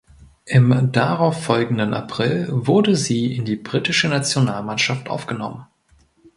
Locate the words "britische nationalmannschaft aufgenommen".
3.55-5.67